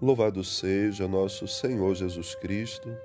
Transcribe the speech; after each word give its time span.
Louvado 0.00 0.44
seja 0.44 1.08
nosso 1.08 1.48
Senhor 1.48 1.92
Jesus 1.92 2.32
Cristo. 2.36 2.96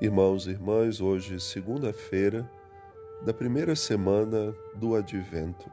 Irmãos 0.00 0.48
e 0.48 0.50
irmãs, 0.50 1.00
hoje, 1.00 1.38
segunda-feira 1.38 2.50
da 3.22 3.32
primeira 3.32 3.76
semana 3.76 4.52
do 4.74 4.96
Advento. 4.96 5.70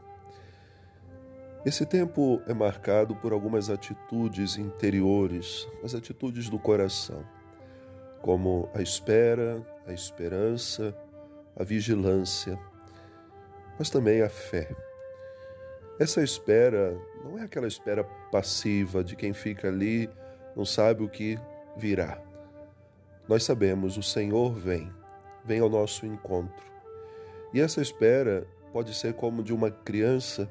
Esse 1.66 1.88
tempo 1.88 2.40
é 2.46 2.54
marcado 2.54 3.16
por 3.16 3.34
algumas 3.34 3.72
atitudes 3.72 4.58
interiores, 4.58 5.68
as 5.84 5.96
atitudes 5.96 6.50
do 6.50 6.60
coração, 6.60 7.26
como 8.22 8.70
a 8.76 8.82
espera, 8.84 9.60
a 9.88 9.92
esperança, 9.92 10.96
a 11.58 11.64
vigilância, 11.64 12.60
mas 13.80 13.90
também 13.90 14.22
a 14.22 14.30
fé. 14.30 14.70
Essa 16.00 16.24
espera 16.24 16.98
não 17.24 17.38
é 17.38 17.44
aquela 17.44 17.68
espera 17.68 18.04
passiva 18.32 19.04
de 19.04 19.16
quem 19.16 19.34
fica 19.34 19.68
ali, 19.68 20.10
não 20.56 20.66
sabe 20.66 21.04
o 21.04 21.10
que 21.10 21.38
virá. 21.78 22.20
Nós 23.28 23.44
sabemos, 23.44 23.98
o 23.98 24.04
Senhor 24.04 24.54
vem, 24.54 24.92
vem 25.46 25.60
ao 25.60 25.70
nosso 25.70 26.06
encontro. 26.06 26.66
E 27.54 27.62
essa 27.62 27.82
espera 27.82 28.48
pode 28.74 28.96
ser 28.96 29.14
como 29.14 29.44
de 29.44 29.54
uma 29.54 29.70
criança 29.70 30.50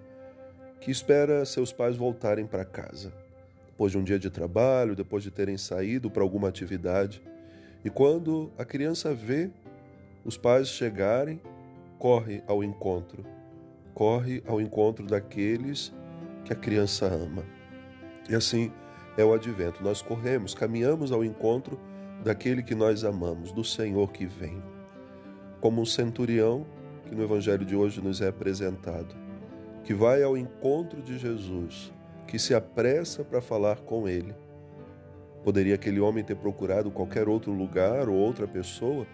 que 0.80 0.90
espera 0.90 1.44
seus 1.44 1.72
pais 1.72 1.96
voltarem 1.96 2.46
para 2.46 2.64
casa, 2.64 3.12
depois 3.66 3.92
de 3.92 3.98
um 3.98 4.04
dia 4.04 4.18
de 4.18 4.30
trabalho, 4.30 4.94
depois 4.94 5.22
de 5.22 5.30
terem 5.30 5.58
saído 5.58 6.10
para 6.10 6.22
alguma 6.22 6.48
atividade. 6.48 7.22
E 7.84 7.90
quando 7.90 8.52
a 8.56 8.64
criança 8.64 9.12
vê 9.12 9.50
os 10.24 10.36
pais 10.36 10.68
chegarem, 10.68 11.40
corre 11.98 12.42
ao 12.46 12.62
encontro 12.62 13.39
corre 14.00 14.42
ao 14.46 14.62
encontro 14.62 15.04
daqueles 15.04 15.92
que 16.42 16.54
a 16.54 16.56
criança 16.56 17.04
ama. 17.04 17.44
E 18.30 18.34
assim 18.34 18.72
é 19.14 19.22
o 19.22 19.34
advento. 19.34 19.84
Nós 19.84 20.00
corremos, 20.00 20.54
caminhamos 20.54 21.12
ao 21.12 21.22
encontro 21.22 21.78
daquele 22.24 22.62
que 22.62 22.74
nós 22.74 23.04
amamos, 23.04 23.52
do 23.52 23.62
Senhor 23.62 24.10
que 24.10 24.24
vem. 24.24 24.62
Como 25.60 25.82
um 25.82 25.84
centurião 25.84 26.64
que 27.04 27.14
no 27.14 27.22
evangelho 27.22 27.62
de 27.62 27.76
hoje 27.76 28.00
nos 28.00 28.22
é 28.22 28.28
apresentado, 28.28 29.14
que 29.84 29.92
vai 29.92 30.22
ao 30.22 30.34
encontro 30.34 31.02
de 31.02 31.18
Jesus, 31.18 31.92
que 32.26 32.38
se 32.38 32.54
apressa 32.54 33.22
para 33.22 33.42
falar 33.42 33.80
com 33.80 34.08
ele. 34.08 34.34
Poderia 35.44 35.74
aquele 35.74 36.00
homem 36.00 36.24
ter 36.24 36.36
procurado 36.36 36.90
qualquer 36.90 37.28
outro 37.28 37.52
lugar 37.52 38.08
ou 38.08 38.14
outra 38.14 38.48
pessoa, 38.48 39.06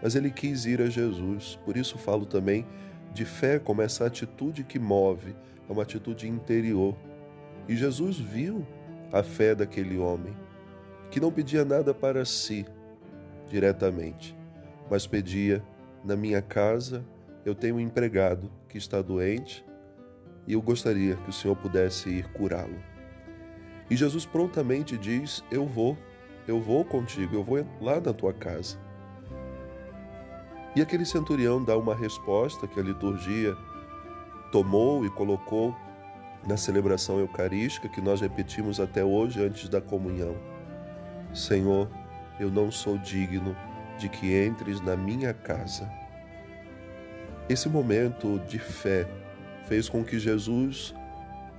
mas 0.00 0.14
ele 0.14 0.30
quis 0.30 0.64
ir 0.64 0.80
a 0.80 0.88
Jesus. 0.88 1.58
Por 1.64 1.76
isso 1.76 1.98
falo 1.98 2.24
também 2.24 2.64
de 3.12 3.24
fé 3.24 3.58
como 3.58 3.82
essa 3.82 4.06
atitude 4.06 4.64
que 4.64 4.78
move, 4.78 5.34
é 5.68 5.72
uma 5.72 5.82
atitude 5.82 6.28
interior. 6.28 6.96
E 7.68 7.76
Jesus 7.76 8.18
viu 8.18 8.66
a 9.12 9.22
fé 9.22 9.54
daquele 9.54 9.98
homem, 9.98 10.34
que 11.10 11.20
não 11.20 11.30
pedia 11.30 11.64
nada 11.64 11.92
para 11.92 12.24
si 12.24 12.64
diretamente, 13.48 14.36
mas 14.90 15.06
pedia: 15.06 15.62
na 16.04 16.16
minha 16.16 16.40
casa 16.40 17.04
eu 17.44 17.54
tenho 17.54 17.76
um 17.76 17.80
empregado 17.80 18.50
que 18.68 18.78
está 18.78 19.02
doente 19.02 19.64
e 20.46 20.54
eu 20.54 20.62
gostaria 20.62 21.16
que 21.16 21.30
o 21.30 21.32
Senhor 21.32 21.56
pudesse 21.56 22.08
ir 22.08 22.28
curá-lo. 22.32 22.82
E 23.90 23.96
Jesus 23.96 24.24
prontamente 24.24 24.96
diz: 24.96 25.44
Eu 25.50 25.66
vou, 25.66 25.96
eu 26.48 26.60
vou 26.60 26.84
contigo, 26.84 27.34
eu 27.34 27.44
vou 27.44 27.66
lá 27.80 28.00
na 28.00 28.12
tua 28.12 28.32
casa. 28.32 28.78
E 30.74 30.80
aquele 30.80 31.04
centurião 31.04 31.62
dá 31.62 31.76
uma 31.76 31.94
resposta 31.94 32.66
que 32.66 32.80
a 32.80 32.82
liturgia 32.82 33.54
tomou 34.50 35.04
e 35.04 35.10
colocou 35.10 35.76
na 36.46 36.56
celebração 36.56 37.18
eucarística 37.18 37.88
que 37.88 38.00
nós 38.00 38.20
repetimos 38.20 38.80
até 38.80 39.04
hoje 39.04 39.44
antes 39.44 39.68
da 39.68 39.80
comunhão. 39.80 40.34
Senhor, 41.34 41.88
eu 42.40 42.50
não 42.50 42.70
sou 42.70 42.96
digno 42.98 43.54
de 43.98 44.08
que 44.08 44.34
entres 44.44 44.80
na 44.80 44.96
minha 44.96 45.34
casa. 45.34 45.90
Esse 47.48 47.68
momento 47.68 48.38
de 48.48 48.58
fé 48.58 49.06
fez 49.66 49.88
com 49.88 50.02
que 50.02 50.18
Jesus 50.18 50.94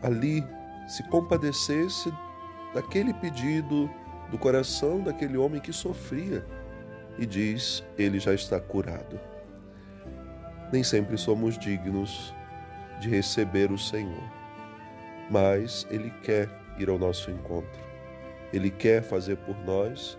ali 0.01 0.43
se 0.87 1.03
compadecesse 1.03 2.11
daquele 2.73 3.13
pedido 3.13 3.89
do 4.31 4.37
coração 4.37 5.01
daquele 5.01 5.37
homem 5.37 5.61
que 5.61 5.71
sofria 5.71 6.43
e 7.17 7.25
diz: 7.25 7.83
Ele 7.97 8.19
já 8.19 8.33
está 8.33 8.59
curado. 8.59 9.19
Nem 10.71 10.83
sempre 10.83 11.17
somos 11.17 11.57
dignos 11.57 12.33
de 12.99 13.09
receber 13.09 13.71
o 13.71 13.77
Senhor, 13.77 14.23
mas 15.29 15.85
Ele 15.89 16.09
quer 16.23 16.49
ir 16.77 16.89
ao 16.89 16.97
nosso 16.97 17.29
encontro. 17.29 17.81
Ele 18.51 18.69
quer 18.69 19.03
fazer 19.03 19.37
por 19.37 19.55
nós 19.65 20.17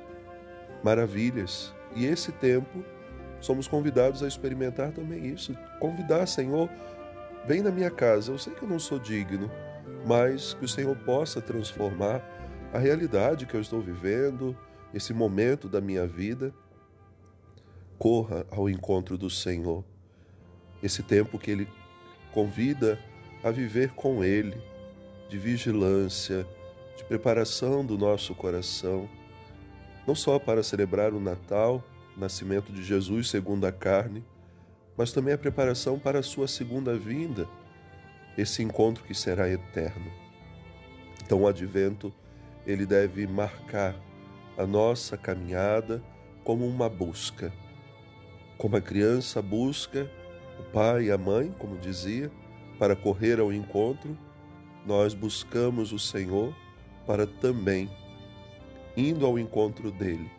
maravilhas. 0.82 1.74
E 1.94 2.04
esse 2.06 2.32
tempo 2.32 2.84
somos 3.40 3.68
convidados 3.68 4.22
a 4.22 4.28
experimentar 4.28 4.90
também 4.92 5.26
isso. 5.26 5.56
Convidar, 5.78 6.26
Senhor, 6.26 6.68
vem 7.46 7.62
na 7.62 7.70
minha 7.70 7.90
casa. 7.90 8.32
Eu 8.32 8.38
sei 8.38 8.52
que 8.52 8.62
eu 8.62 8.68
não 8.68 8.78
sou 8.78 8.98
digno, 8.98 9.50
mas 10.06 10.54
que 10.54 10.64
o 10.64 10.68
Senhor 10.68 10.96
possa 10.98 11.40
transformar 11.40 12.22
a 12.72 12.78
realidade 12.78 13.46
que 13.46 13.54
eu 13.54 13.60
estou 13.60 13.80
vivendo, 13.80 14.56
esse 14.92 15.14
momento 15.14 15.68
da 15.68 15.80
minha 15.80 16.06
vida 16.06 16.52
corra 17.98 18.46
ao 18.50 18.68
encontro 18.68 19.16
do 19.16 19.30
Senhor. 19.30 19.84
Esse 20.82 21.02
tempo 21.02 21.38
que 21.38 21.50
Ele 21.50 21.68
convida 22.32 22.98
a 23.42 23.50
viver 23.50 23.90
com 23.90 24.24
Ele, 24.24 24.56
de 25.28 25.38
vigilância, 25.38 26.46
de 26.96 27.04
preparação 27.04 27.84
do 27.84 27.96
nosso 27.96 28.34
coração, 28.34 29.08
não 30.06 30.14
só 30.14 30.38
para 30.38 30.62
celebrar 30.62 31.12
o 31.12 31.20
Natal, 31.20 31.82
o 32.16 32.20
nascimento 32.20 32.72
de 32.72 32.82
Jesus 32.82 33.28
segundo 33.30 33.66
a 33.66 33.72
carne, 33.72 34.24
mas 34.96 35.12
também 35.12 35.34
a 35.34 35.38
preparação 35.38 35.98
para 35.98 36.20
a 36.20 36.22
sua 36.22 36.46
segunda 36.46 36.96
vinda, 36.96 37.48
esse 38.36 38.62
encontro 38.62 39.02
que 39.04 39.14
será 39.14 39.48
eterno. 39.48 40.10
Então 41.24 41.42
o 41.42 41.48
advento, 41.48 42.12
ele 42.66 42.84
deve 42.84 43.26
marcar 43.26 43.96
a 44.56 44.66
nossa 44.66 45.16
caminhada 45.16 46.02
como 46.44 46.66
uma 46.66 46.88
busca 46.88 47.52
como 48.56 48.76
a 48.76 48.80
criança 48.80 49.42
busca 49.42 50.10
o 50.58 50.62
pai 50.72 51.04
e 51.04 51.10
a 51.10 51.18
mãe, 51.18 51.52
como 51.58 51.76
dizia, 51.78 52.30
para 52.78 52.94
correr 52.94 53.40
ao 53.40 53.52
encontro, 53.52 54.16
nós 54.86 55.14
buscamos 55.14 55.92
o 55.92 55.98
Senhor 55.98 56.54
para 57.06 57.26
também, 57.26 57.90
indo 58.96 59.26
ao 59.26 59.38
encontro 59.38 59.90
dele, 59.90 60.30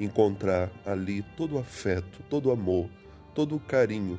encontrar 0.00 0.70
ali 0.84 1.22
todo 1.36 1.56
o 1.56 1.58
afeto, 1.58 2.22
todo 2.28 2.48
o 2.48 2.52
amor, 2.52 2.88
todo 3.34 3.56
o 3.56 3.60
carinho 3.60 4.18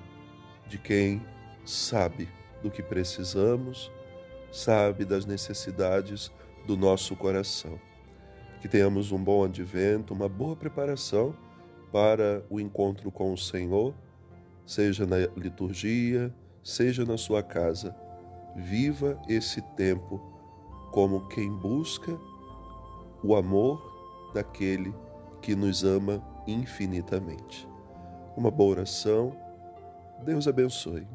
de 0.67 0.77
quem 0.77 1.21
sabe 1.65 2.29
do 2.61 2.71
que 2.71 2.81
precisamos, 2.81 3.91
sabe 4.51 5.03
das 5.03 5.25
necessidades 5.25 6.31
do 6.65 6.77
nosso 6.77 7.15
coração. 7.15 7.79
Que 8.61 8.67
tenhamos 8.67 9.11
um 9.11 9.21
bom 9.21 9.43
advento, 9.43 10.13
uma 10.13 10.29
boa 10.29 10.55
preparação 10.55 11.35
para 11.91 12.43
o 12.49 12.59
encontro 12.59 13.11
com 13.11 13.33
o 13.33 13.37
Senhor, 13.37 13.93
seja 14.65 15.05
na 15.05 15.17
liturgia, 15.37 16.33
seja 16.63 17.05
na 17.05 17.17
sua 17.17 17.43
casa. 17.43 17.95
Viva 18.55 19.19
esse 19.27 19.61
tempo 19.75 20.19
como 20.91 21.27
quem 21.27 21.51
busca 21.51 22.17
o 23.23 23.35
amor 23.35 24.31
daquele 24.33 24.93
que 25.41 25.55
nos 25.55 25.83
ama 25.83 26.23
infinitamente. 26.47 27.67
Uma 28.35 28.51
boa 28.51 28.71
oração. 28.71 29.35
Deus 30.23 30.47
abençoe. 30.47 31.07